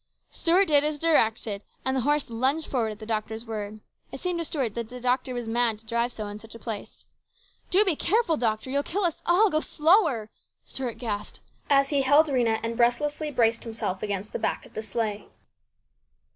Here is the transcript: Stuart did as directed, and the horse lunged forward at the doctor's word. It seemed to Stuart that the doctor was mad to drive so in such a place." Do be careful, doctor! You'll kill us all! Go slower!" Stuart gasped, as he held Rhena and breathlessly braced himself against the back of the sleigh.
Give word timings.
Stuart 0.31 0.65
did 0.65 0.83
as 0.83 0.97
directed, 0.97 1.63
and 1.85 1.95
the 1.95 2.01
horse 2.01 2.27
lunged 2.27 2.65
forward 2.71 2.89
at 2.93 2.97
the 2.97 3.05
doctor's 3.05 3.45
word. 3.45 3.81
It 4.11 4.19
seemed 4.19 4.39
to 4.39 4.45
Stuart 4.45 4.73
that 4.73 4.89
the 4.89 4.99
doctor 4.99 5.31
was 5.35 5.47
mad 5.47 5.77
to 5.77 5.85
drive 5.85 6.11
so 6.11 6.25
in 6.25 6.39
such 6.39 6.55
a 6.55 6.57
place." 6.57 7.05
Do 7.69 7.85
be 7.85 7.95
careful, 7.95 8.35
doctor! 8.35 8.71
You'll 8.71 8.81
kill 8.81 9.03
us 9.03 9.21
all! 9.27 9.51
Go 9.51 9.59
slower!" 9.59 10.31
Stuart 10.65 10.97
gasped, 10.97 11.41
as 11.69 11.89
he 11.89 12.01
held 12.01 12.29
Rhena 12.29 12.59
and 12.63 12.75
breathlessly 12.75 13.29
braced 13.29 13.63
himself 13.63 14.01
against 14.01 14.33
the 14.33 14.39
back 14.39 14.65
of 14.65 14.73
the 14.73 14.81
sleigh. 14.81 15.27